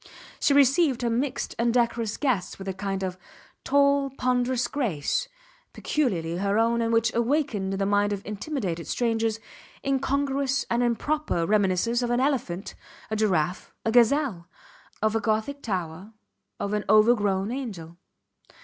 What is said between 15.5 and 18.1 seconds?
tower of an overgrown angel.